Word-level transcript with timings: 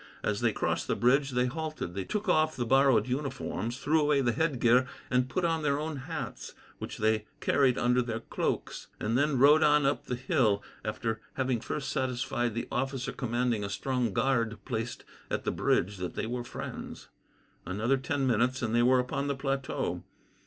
As 0.23 0.41
they 0.41 0.51
crossed 0.51 0.87
the 0.87 0.95
bridge, 0.95 1.29
they 1.29 1.45
halted, 1.45 2.09
took 2.09 2.27
off 2.27 2.55
the 2.55 2.65
borrowed 2.65 3.07
uniforms, 3.07 3.77
threw 3.77 4.01
away 4.01 4.19
the 4.19 4.31
headgear 4.31 4.87
and 5.11 5.29
put 5.29 5.45
on 5.45 5.61
their 5.61 5.77
own 5.77 5.97
hats, 5.97 6.55
which 6.79 6.97
they 6.97 7.25
carried 7.39 7.77
under 7.77 8.01
their 8.01 8.21
cloaks, 8.21 8.87
and 8.99 9.15
then 9.15 9.37
rode 9.37 9.61
on 9.61 9.85
up 9.85 10.05
the 10.07 10.15
hill, 10.15 10.63
after 10.83 11.21
having 11.35 11.61
first 11.61 11.89
satisfied 11.91 12.55
the 12.55 12.67
officer 12.71 13.11
commanding 13.11 13.63
a 13.63 13.69
strong 13.69 14.11
guard 14.11 14.57
placed 14.65 15.05
at 15.29 15.43
the 15.43 15.51
bridge 15.51 15.97
that 15.97 16.15
they 16.15 16.25
were 16.25 16.43
friends. 16.43 17.09
Another 17.67 17.97
ten 17.97 18.25
minutes, 18.25 18.63
and 18.63 18.73
they 18.73 18.81
were 18.81 18.97
upon 18.97 19.27
the 19.27 19.35
plateau. 19.35 20.03